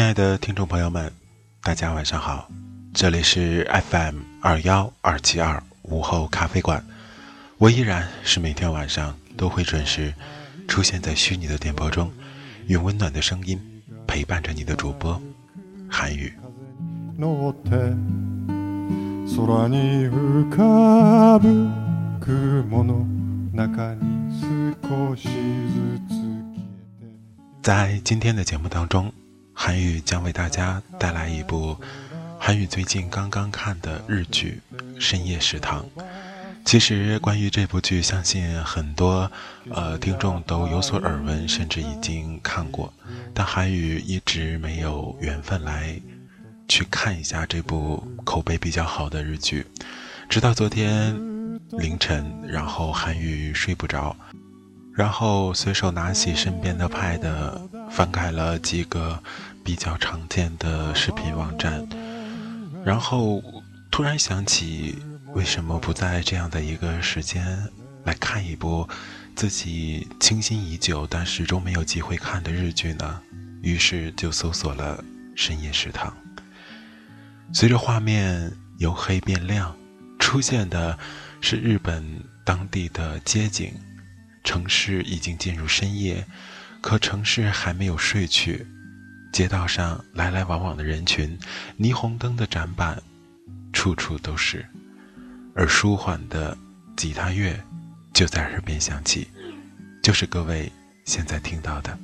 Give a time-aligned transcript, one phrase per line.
[0.00, 1.12] 亲爱的听众朋友们，
[1.62, 2.48] 大家晚上好，
[2.94, 6.82] 这里是 FM 二幺二七二午后咖啡馆，
[7.58, 10.14] 我依然是每天晚上都会准时
[10.66, 12.10] 出现在虚拟的电波中，
[12.68, 13.60] 用温暖的声音
[14.06, 15.20] 陪伴着你的主播
[15.86, 16.32] 韩语。
[27.62, 29.12] 在今天的节目当中。
[29.62, 31.76] 韩语将为大家带来一部
[32.38, 34.58] 韩语最近刚刚看的日剧
[34.98, 35.84] 《深夜食堂》。
[36.64, 39.30] 其实关于这部剧，相信很多
[39.68, 42.90] 呃听众都有所耳闻，甚至已经看过。
[43.34, 46.00] 但韩语一直没有缘分来
[46.66, 49.66] 去看一下这部口碑比较好的日剧。
[50.30, 51.14] 直到昨天
[51.72, 54.16] 凌晨，然后韩语睡不着，
[54.94, 59.22] 然后随手拿起身边的 Pad，翻开了几个。
[59.62, 61.86] 比较常见的视频网站，
[62.84, 63.42] 然后
[63.90, 64.96] 突然想起，
[65.34, 67.68] 为什么不在这样的一个时间
[68.04, 68.88] 来看一部
[69.36, 73.20] 自己倾心已久但始终没有机会看的日剧呢？
[73.62, 75.02] 于是就搜索了
[75.40, 76.10] 《深夜食堂》。
[77.52, 79.76] 随着画面由黑变亮，
[80.18, 80.98] 出现的
[81.40, 82.04] 是日本
[82.44, 83.74] 当地的街景，
[84.42, 86.26] 城市已经进入深夜，
[86.80, 88.66] 可城市还没有睡去。
[89.32, 91.38] 街道上来来往往的人群，
[91.78, 93.00] 霓虹灯的展板，
[93.72, 94.66] 处处都是，
[95.54, 96.56] 而舒缓的
[96.96, 97.58] 吉他乐
[98.12, 99.28] 就在耳边响起，
[100.02, 100.70] 就是各位
[101.04, 101.96] 现在听到的。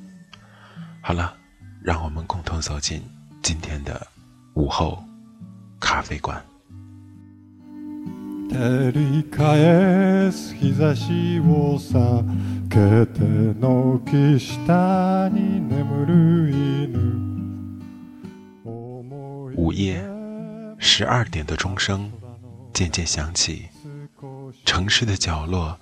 [1.01, 1.35] 好了，
[1.81, 3.01] 让我们共同走进
[3.43, 4.07] 今天的
[4.53, 5.03] 午后
[5.79, 6.43] 咖啡馆。
[19.57, 19.99] 午夜
[20.77, 22.11] 十二点的钟声
[22.71, 23.67] 渐渐响起，
[24.63, 25.75] 城市的角落，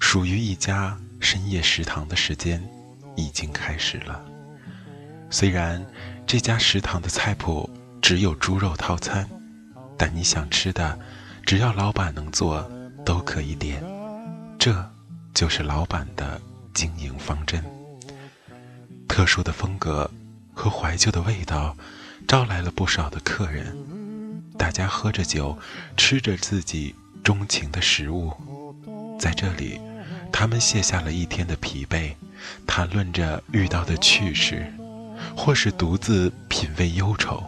[0.00, 2.66] 属于一家深夜食堂的时间
[3.16, 4.24] 已经开始了。
[5.28, 5.84] 虽然
[6.26, 7.68] 这家食堂的菜谱
[8.00, 9.28] 只有猪肉套餐，
[9.98, 10.98] 但你想吃的。
[11.44, 12.66] 只要老板能做，
[13.04, 13.82] 都可以点，
[14.58, 14.90] 这
[15.34, 16.40] 就是老板的
[16.72, 17.62] 经营方针。
[19.06, 20.10] 特殊的风格
[20.54, 21.74] 和怀旧的味道，
[22.28, 23.74] 招来了不少的客人。
[24.58, 25.58] 大家喝着酒，
[25.96, 26.94] 吃着自己
[27.24, 28.30] 钟情的食物，
[29.18, 29.80] 在这里，
[30.30, 32.14] 他们卸下了一天的疲惫，
[32.66, 34.70] 谈论着遇到的趣事，
[35.34, 37.42] 或是独自品味忧愁。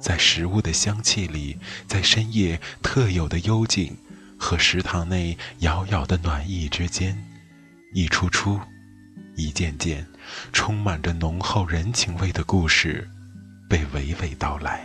[0.00, 1.56] 在食物的香气里，
[1.86, 3.96] 在深夜特有的幽静
[4.36, 7.16] 和食堂内遥遥的暖意之间，
[7.92, 8.58] 一出出，
[9.36, 10.04] 一件件，
[10.52, 13.08] 充满着浓厚人情味的故事，
[13.70, 14.84] 被娓娓道来，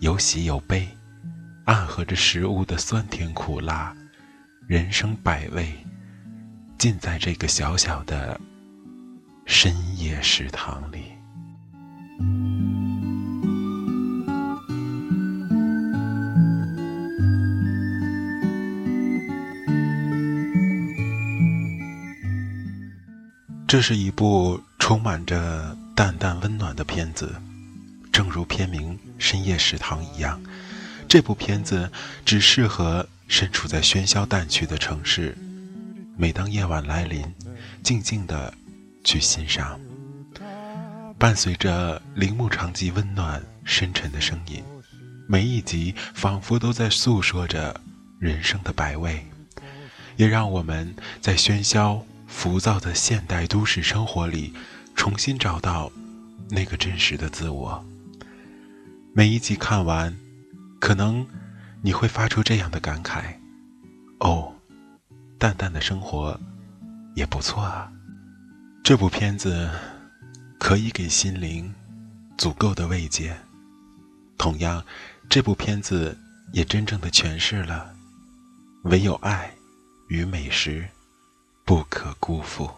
[0.00, 0.86] 有喜有悲，
[1.64, 3.96] 暗合着食物的酸甜苦辣，
[4.66, 5.72] 人生百味，
[6.76, 8.38] 尽在这个小小的
[9.46, 11.04] 深夜食堂里。
[23.66, 27.34] 这是一部充满着淡淡温暖的片子，
[28.12, 30.40] 正如片名《深夜食堂》一样，
[31.08, 31.90] 这部片子
[32.24, 35.36] 只适合身处在喧嚣淡去的城市。
[36.16, 37.24] 每当夜晚来临，
[37.82, 38.52] 静静的
[39.02, 39.80] 去欣赏，
[41.18, 44.62] 伴随着铃木长吉温暖深沉的声音，
[45.26, 47.80] 每一集仿佛都在诉说着
[48.18, 49.24] 人生的百味，
[50.16, 54.52] 也让我们在喧嚣浮躁的现代都市生活里，
[54.94, 55.90] 重新找到
[56.50, 57.82] 那个真实的自我。
[59.12, 60.16] 每一集看完，
[60.80, 61.26] 可能
[61.82, 63.34] 你会发出这样的感慨
[64.20, 64.54] ：“哦，
[65.36, 66.38] 淡淡的生活
[67.16, 67.90] 也不错啊。”
[68.84, 69.68] 这部片子
[70.60, 71.74] 可以给心灵
[72.38, 73.36] 足够的慰藉，
[74.38, 74.82] 同样。
[75.28, 76.16] 这部片子
[76.52, 77.94] 也真正的诠释了，
[78.84, 79.52] 唯有爱
[80.08, 80.88] 与美食
[81.64, 82.70] 不可辜负。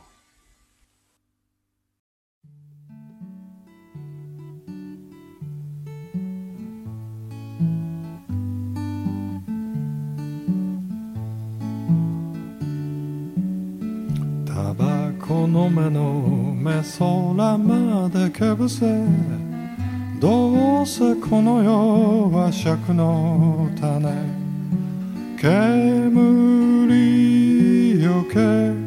[15.32, 18.84] この目の目空までけぶせ
[20.20, 24.12] どうせこの世は尺の種。
[25.40, 28.81] 煙よけ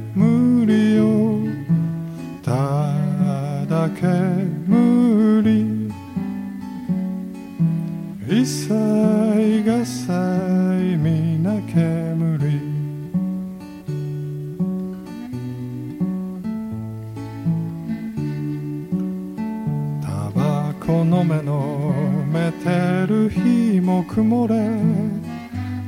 [24.16, 24.56] 曇れ。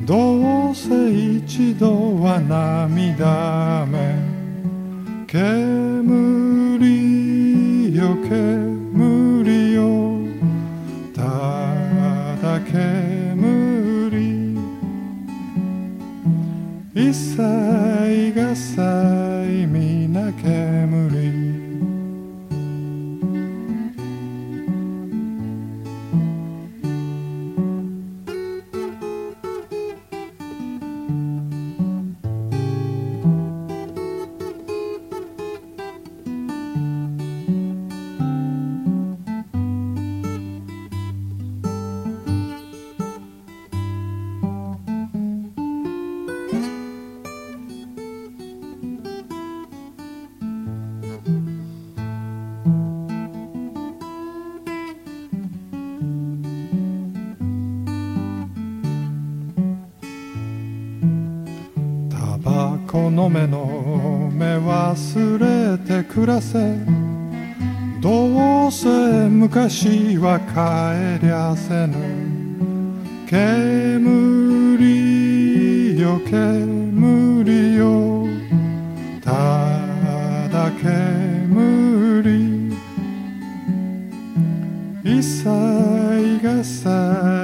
[0.06, 4.20] どうせ一度は涙目。
[5.28, 5.56] 煙
[7.96, 8.67] よけ。
[63.12, 66.76] の目の目忘れて暮らせ。
[68.00, 68.88] どうせ
[69.30, 71.96] 昔は帰りゃせぬ。
[73.28, 74.78] 煙
[76.00, 78.28] よ煙よ。
[79.22, 79.32] た
[80.50, 81.28] だ煙。
[85.04, 85.46] 一切
[86.44, 87.37] が細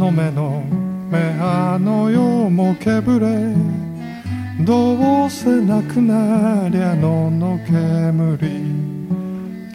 [0.00, 0.62] の目の
[1.10, 3.54] 目あの世もけぶれ。
[4.64, 8.38] どうせなくなりゃのの煙。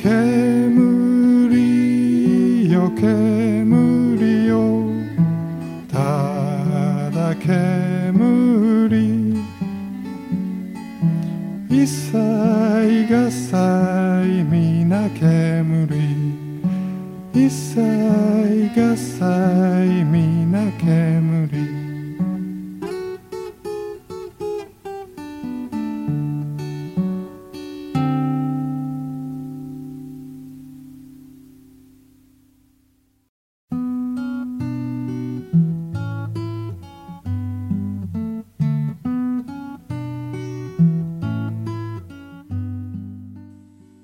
[0.02, 4.90] 煙よ煙よ
[5.92, 6.00] た
[7.12, 9.36] だ煙。
[11.70, 12.14] 一切
[13.08, 16.05] が細身な煙。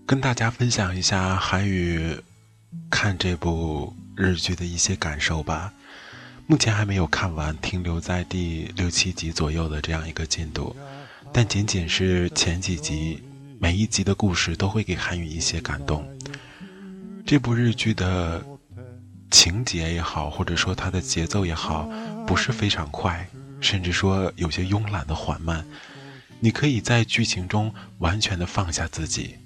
[0.05, 2.21] 跟大家分享一下韩语。
[2.89, 5.73] 看这部日剧的一些感受吧，
[6.45, 10.75] 目前还没有看完，停留在第六七集左右的这样一个进度，
[11.33, 13.23] 但仅仅是前几集，
[13.57, 16.07] 每一集的故事都会给韩语一些感动。
[17.25, 18.45] 这部日剧的
[19.31, 21.89] 情节也好，或者说它的节奏也好，
[22.27, 23.27] 不是非常快，
[23.59, 25.65] 甚至说有些慵懒的缓慢，
[26.39, 29.37] 你可以在剧情中完全的放下自己，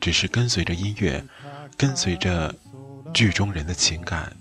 [0.00, 1.24] 只是跟随着音乐，
[1.76, 2.52] 跟随着。
[3.12, 4.34] 剧中人的情感，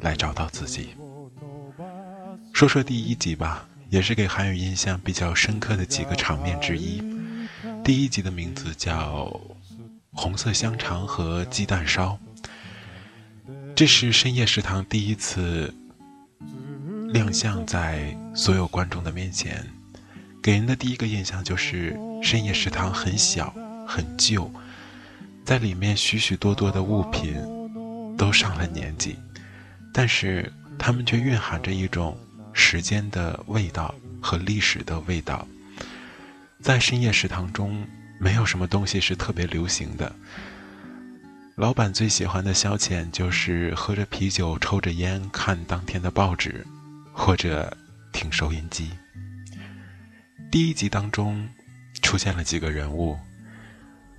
[0.00, 0.90] 来找到自己。
[2.52, 7.02] 说说第一集吧，也是给韩语印象比较深刻的几个场面之一。
[7.84, 9.24] 第一集的名字叫
[10.12, 12.18] 《红色香肠和鸡蛋烧》，
[13.74, 15.72] 这是深夜食堂第一次
[17.12, 19.66] 亮相在所有观众的面前，
[20.42, 23.54] 给人的第一个印象就是深夜食堂很小
[23.86, 24.50] 很旧，
[25.44, 27.36] 在里面许许多多的物品
[28.18, 29.16] 都上了年纪，
[29.94, 32.18] 但是他们却蕴含着一种
[32.52, 35.46] 时间的味道和历史的味道。
[36.60, 37.86] 在深夜食堂中，
[38.18, 40.12] 没有什么东西是特别流行的。
[41.54, 46.66] 老板最喜欢的消遣就是喝着啤酒、抽着烟、看当天的报纸，
[47.12, 47.76] 或者
[48.12, 48.90] 听收音机。
[50.50, 51.48] 第一集当中
[52.02, 53.18] 出现了几个人物：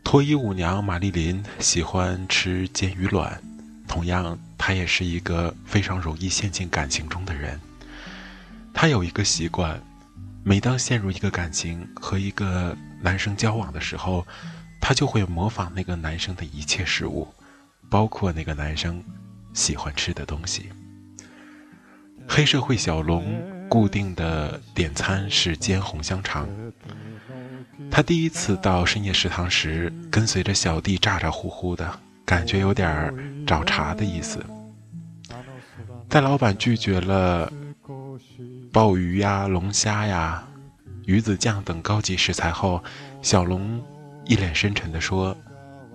[0.04, 3.42] 脱衣舞娘玛丽琳喜欢吃煎鱼卵，
[3.90, 7.60] 同样，她也是一个非常容易陷进感情中的人。
[8.74, 9.82] 她有一个习惯，
[10.46, 14.26] 每当陷入一个感情和一个男生交往的时候。
[14.82, 17.28] 他就会模仿那个男生的一切事物，
[17.90, 19.04] 包括那个男生
[19.54, 20.70] 喜欢吃的东西。
[22.26, 26.48] 黑社会小龙固定的点餐是煎红香肠。
[27.92, 32.00] 他第一次到深夜食堂时，跟随着小弟咋咋呼呼的，
[32.30, 33.12] 感觉有点
[33.44, 34.46] 找茬的意思。
[36.08, 37.52] 在老板拒绝了
[38.72, 40.48] 鲍鱼呀、龙虾呀、
[41.08, 42.84] 鱼子酱等高级食材后，
[43.24, 43.84] 小龙。
[44.26, 45.36] 一脸深沉地说：“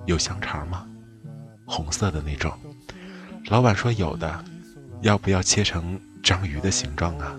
[0.06, 0.84] 有香肠吗？
[1.66, 2.52] 红色的那种。”
[3.46, 4.44] 老板说：“有的，
[5.02, 7.36] 要不要切成章鱼的形状啊？”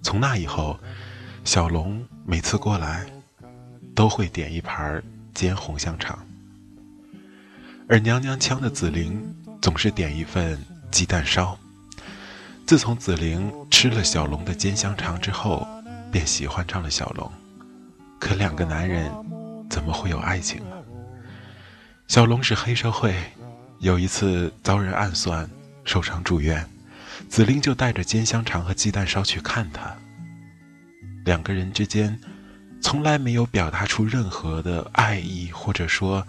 [0.00, 0.78] 从那以后，
[1.42, 3.04] 小龙每次过来
[3.96, 5.02] 都会点一盘
[5.34, 6.16] 煎红香肠，
[7.88, 10.58] 而娘娘腔的紫菱总是点一份
[10.90, 11.56] 鸡蛋烧。
[12.66, 15.66] 自从紫菱吃了小龙的煎香肠之后，
[16.10, 17.30] 便喜欢上了小龙。
[18.18, 19.08] 可两个男人
[19.70, 20.76] 怎么会有爱情呢？
[22.08, 23.14] 小龙是黑社会，
[23.78, 25.48] 有一次遭人暗算，
[25.84, 26.68] 受伤住院，
[27.28, 29.94] 紫菱就带着煎香肠和鸡蛋烧去看他。
[31.24, 32.18] 两个人之间
[32.80, 36.26] 从来没有表达出任何的爱意，或者说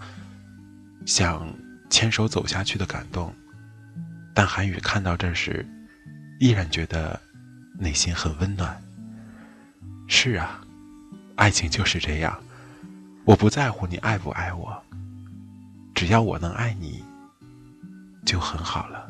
[1.08, 1.50] 想
[1.88, 3.34] 牵手走下去的感动，
[4.34, 5.66] 但韩宇看到这时，
[6.38, 7.18] 依然觉得
[7.78, 8.78] 内心很温暖。
[10.06, 10.60] 是啊。
[11.36, 12.38] 爱情就是这样，
[13.24, 14.82] 我不在乎你爱不爱我，
[15.94, 17.02] 只要我能爱你，
[18.26, 19.08] 就很好了。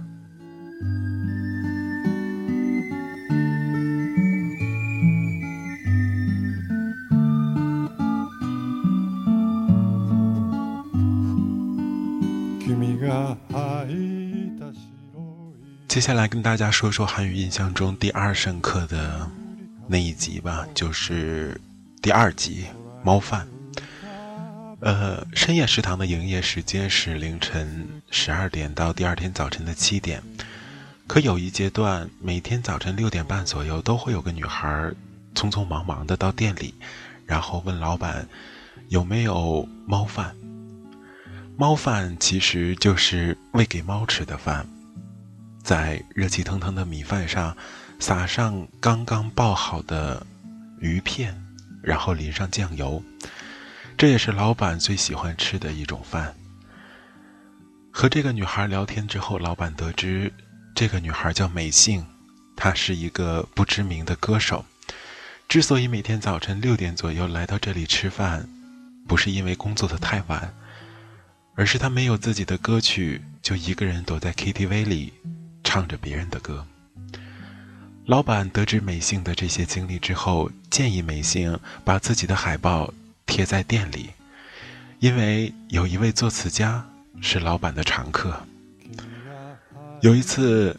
[15.87, 19.31] 接下来跟大家说说韩语印象中第二深刻的
[19.87, 21.61] 那一集吧，就是。
[22.01, 22.65] 第二集
[23.03, 23.47] 猫饭。
[24.79, 30.23] 呃，深夜食堂的营业时间是凌晨十二点到第二天早晨的七点。
[31.09, 34.69] 可有一阶段，每天早晨六点半左右，都会有个女孩
[35.35, 36.73] 匆匆忙忙的到店里，
[37.27, 38.29] 然后问老板
[38.89, 40.33] 有没有猫饭。
[41.61, 44.65] 猫饭其实就是喂给猫吃的饭，
[45.61, 47.57] 在热气腾腾的米饭上
[47.99, 50.25] 撒上刚刚爆好的
[50.79, 51.37] 鱼片。
[51.83, 53.03] 然后淋上酱油，
[53.97, 56.33] 这也是老板最喜欢吃的一种饭。
[57.91, 60.33] 和这个女孩聊天之后，老板得知
[60.77, 62.05] 这个女孩叫美幸，
[62.57, 64.65] 她是一个不知名的歌手。
[65.49, 68.49] 之所以每天早晨六点左右来到这里吃饭，
[69.09, 70.55] 不是因为工作的太晚，
[71.59, 75.13] 而是她没有自己的歌曲，就一个人躲在 KTV 里
[75.65, 76.65] 唱着别人的歌。
[78.07, 82.95] 老板得知美幸的这些经历之后，建议美幸把自己的海报
[83.27, 84.11] 贴在店里，
[85.01, 86.89] 因为有一位作词家
[87.21, 88.41] 是老板的常客。
[90.01, 90.79] 有一次，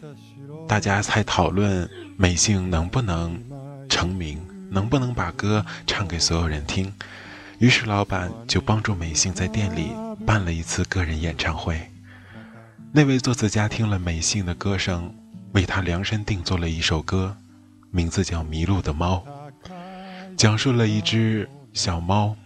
[0.66, 3.38] 大家在讨论美幸能不能
[3.86, 6.90] 成名，能不能把歌唱给所有人听，
[7.60, 9.92] 于是老板就帮助美幸在店里
[10.26, 11.80] 办了一次个人演唱会。
[12.92, 15.14] 那位作词家听了美幸的歌声。
[15.52, 17.36] 为他量身定做了一首歌，
[17.90, 19.24] 名字叫《迷路的猫》，
[20.36, 22.36] 讲述了一只小猫，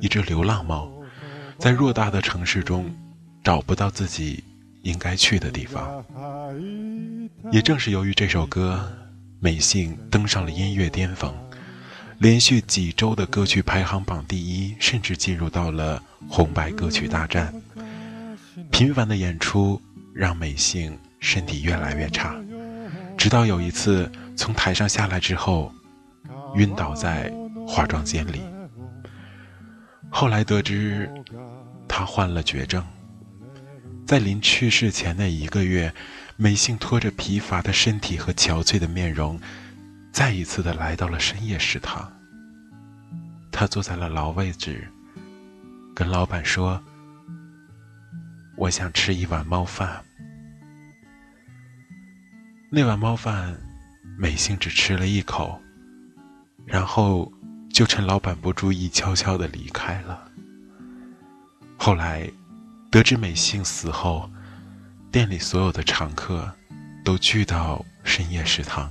[0.00, 0.86] 一只流浪猫，
[1.58, 2.94] 在偌大的城市中
[3.42, 4.44] 找不到自己
[4.82, 6.04] 应该去的地方。
[7.50, 8.86] 也正是由于这首歌，
[9.40, 11.34] 美幸登上了音乐巅峰，
[12.18, 17.54] 连续几周的歌曲排行榜第一，甚至进入到了红白歌曲大战。
[18.70, 19.80] 频繁的演出
[20.14, 20.98] 让美幸。
[21.18, 22.36] 身体越来越差，
[23.16, 25.72] 直到有一次从台上下来之后，
[26.54, 27.32] 晕倒在
[27.66, 28.42] 化妆间里。
[30.10, 31.10] 后来得知，
[31.88, 32.84] 他患了绝症。
[34.06, 35.92] 在临去世前那一个月，
[36.36, 39.40] 美幸拖着疲乏的身体和憔悴的面容，
[40.16, 42.10] 再一次的来到了深夜食堂。
[43.52, 44.90] 他坐在了老位置，
[45.94, 46.82] 跟老板说
[48.56, 50.02] ：“我想吃一碗猫饭。”
[52.72, 53.54] 那碗猫饭，
[54.18, 55.60] 美幸只吃了一口，
[56.64, 57.30] 然后
[57.70, 60.26] 就趁老板不注意，悄悄的离开了。
[61.76, 62.26] 后来，
[62.90, 64.30] 得知美幸死后，
[65.12, 66.50] 店里所有的常客
[67.04, 68.90] 都聚到深夜食堂，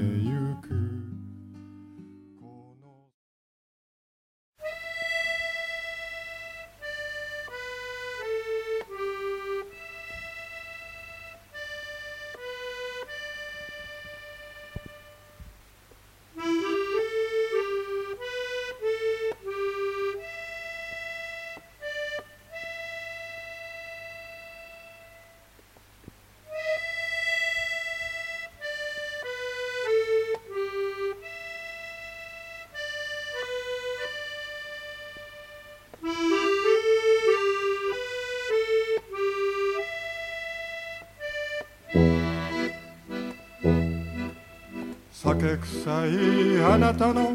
[45.41, 47.31] 酒臭いあなたの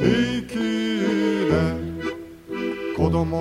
[0.00, 0.58] 息
[1.46, 1.52] で
[2.96, 3.38] 子供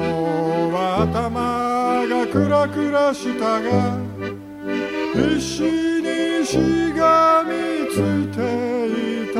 [0.71, 3.97] は頭がクラクラしたが
[5.15, 5.63] 必死
[6.03, 8.37] にしがみついて
[9.31, 9.39] いた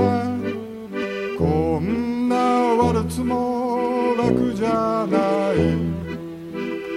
[1.37, 5.17] こんなワルツも楽じゃな
[5.53, 5.77] い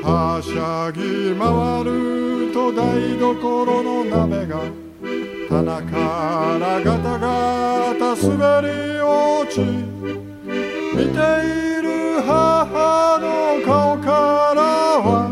[0.02, 2.72] はしゃぎ回ると。
[2.72, 4.62] 台所の鍋が
[5.48, 7.41] 棚からガタガタ
[8.22, 13.26] 滑り落ち見ている母の
[13.66, 14.62] 顔から
[15.02, 15.28] は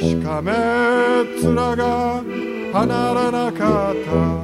[0.00, 0.54] しかめっ
[1.42, 2.22] 面が
[2.72, 4.43] 離れなかった。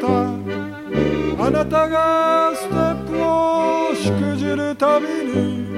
[0.00, 5.68] たあなたがステップをしくじるたびに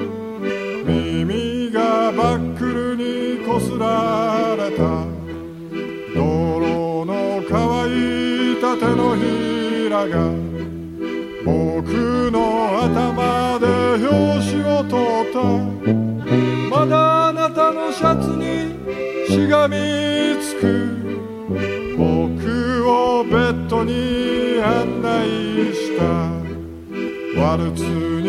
[0.84, 5.06] 耳がバックルにこすられた。
[6.14, 10.32] 泥の乾いた手のひらが
[11.44, 13.66] 僕の頭で
[13.98, 14.08] 拍
[14.42, 15.38] 子を取った。
[16.68, 18.74] まだあなたのシャツに
[19.28, 19.76] しがみ
[20.42, 20.99] つく。
[23.70, 26.04] をベッドに案内した。
[27.40, 28.19] ワルツ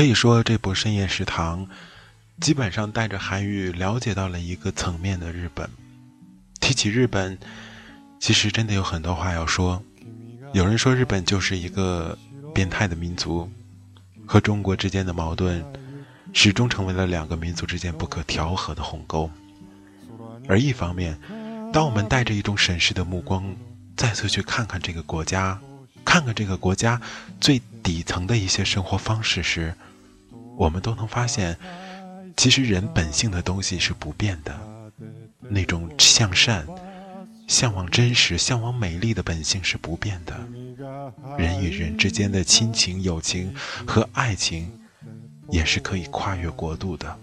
[0.00, 1.66] 可以说，这部《深夜食堂》
[2.40, 5.68] 基本上带着韩语了解到了一个层面的日本。
[6.58, 7.36] 提起日本，
[8.18, 9.82] 其实真的有很多话要说。
[10.54, 12.16] 有人说，日本就是一个
[12.54, 13.46] 变态的民族，
[14.24, 15.62] 和中国之间的矛盾，
[16.32, 19.30] 始终成为了两个民族之间不可调和的鸿沟。
[20.48, 21.20] 而一方面，
[21.74, 23.54] 当我们带着一种审视的目光，
[23.98, 25.60] 再次去看看这个国家，
[26.06, 26.98] 看看这个国家
[27.38, 29.74] 最底层的一些生活方式时，
[30.60, 31.56] 我们都能发现，
[32.36, 34.54] 其实人本性的东西是不变的，
[35.40, 36.66] 那种向善。
[37.48, 40.38] 向往真实、向往美丽的本性是不变的。
[41.36, 43.52] 人与人之间的亲情、友情
[43.86, 44.70] 和爱情，
[45.48, 47.18] 也是可以跨越国度的。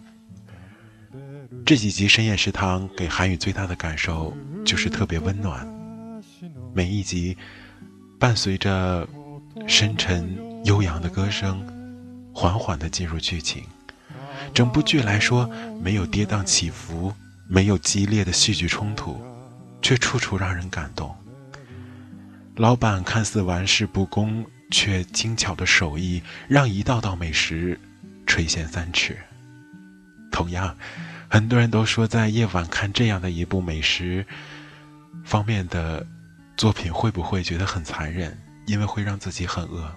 [1.64, 5.66] 这几集深夜食堂给韩语最大的感受就是特别温暖。
[6.74, 7.38] 每一集
[8.20, 9.08] 伴随着
[9.66, 11.66] 深沉悠扬的歌声，
[12.38, 13.64] 缓缓地进入剧情。
[14.54, 15.50] 整部剧来说，
[15.82, 17.12] 没有跌宕起伏，
[17.48, 19.20] 没有激烈的戏剧冲突。
[19.82, 21.16] 却处处让人感动。
[22.56, 27.80] 老板看似玩世不恭，却精巧的手艺让一道道美食
[28.26, 29.18] 垂涎三尺。
[30.32, 30.76] 同样，
[31.30, 34.26] 很多人都说，在夜晚看这样的一部美食
[35.24, 36.06] 方面的
[36.58, 38.38] 作品，会不会觉得很残忍？
[38.66, 39.96] 因为会让自己很饿。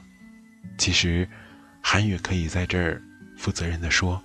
[0.79, 1.29] 其实，
[1.81, 3.03] 韩语可以在这儿
[3.37, 4.23] 负责任的说：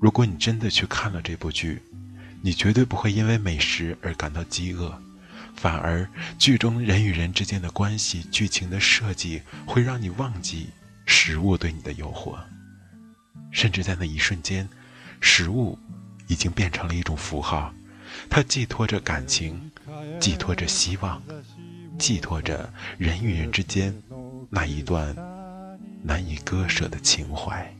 [0.00, 1.80] 如果你真的去看了这部剧，
[2.42, 5.00] 你绝对不会因为美食而感到饥饿，
[5.56, 6.06] 反而
[6.38, 10.68] 剧中人与人之间的关系、剧情的设计会让你忘记
[11.06, 12.36] 食物对你的诱惑，
[13.50, 14.68] 甚至在那一瞬间，
[15.20, 15.78] 食物
[16.26, 17.72] 已经变成了一种符号，
[18.28, 19.70] 它寄托着感情，
[20.20, 21.22] 寄托着希望，
[21.98, 23.94] 寄托着人与人之间
[24.50, 25.16] 那一段
[26.03, 27.73] 难以割舍的情怀。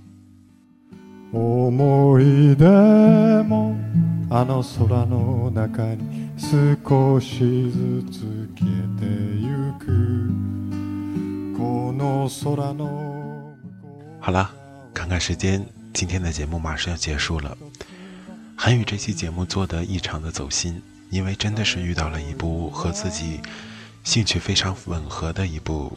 [4.31, 9.05] あの空の中に少しずつ消えて
[9.39, 10.31] ゆく
[11.57, 13.55] この空の
[14.21, 14.51] 好了，
[14.93, 17.57] 看看时间，今天的节目马上要结束了。
[18.55, 20.79] 韩语这期节目做得异常的走心，
[21.09, 23.39] 因为真的是遇到了一部和自己
[24.03, 25.91] 兴趣非常吻合的一部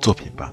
[0.00, 0.52] 作品吧。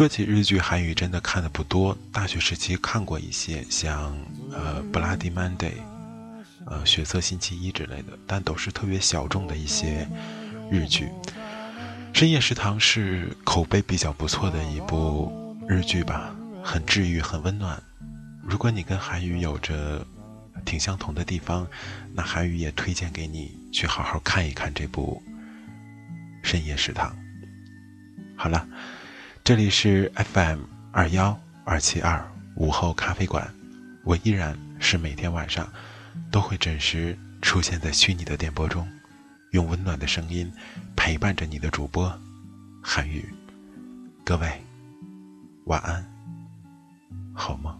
[0.00, 4.16] 说起日剧，韩语真的看的不多，大学时期看过一些，像
[4.50, 5.58] 呃《Bloody Monday》。
[6.64, 10.08] 呃，血色星期一之类的，但都是特别小众的一些
[10.70, 11.10] 日剧。
[12.14, 16.34] 深夜食堂是口碑比较不错的一部日剧吧，
[16.64, 17.78] 很治愈，很温暖。
[18.42, 20.02] 如果你跟韩语有着
[20.64, 21.68] 挺相同的地方，
[22.14, 25.22] 那韩语也推荐给你去好好看一看这部
[26.42, 27.14] 深夜食堂。
[28.34, 28.66] 好了，
[29.50, 30.60] 这里是 FM
[30.92, 33.52] 二幺二七二午后咖啡馆，
[34.04, 35.68] 我依然是每天晚上。
[36.30, 38.88] 都会准时出现在虚拟的电波中，
[39.50, 40.48] 用温暖的声音
[40.94, 42.16] 陪伴着你的主播
[42.80, 43.28] 韩语。
[44.24, 44.48] 各位，
[45.64, 46.06] 晚安，
[47.34, 47.76] 好梦。